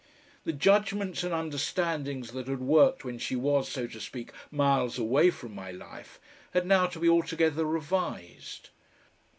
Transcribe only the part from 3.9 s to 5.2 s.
speak, miles